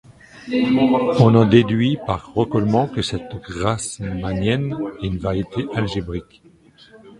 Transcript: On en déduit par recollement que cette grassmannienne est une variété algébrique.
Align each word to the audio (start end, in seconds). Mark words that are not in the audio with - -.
On 1.19 1.35
en 1.35 1.45
déduit 1.45 1.99
par 2.07 2.33
recollement 2.33 2.87
que 2.87 3.03
cette 3.03 3.35
grassmannienne 3.39 4.75
est 5.03 5.05
une 5.05 5.19
variété 5.19 5.67
algébrique. 5.75 6.41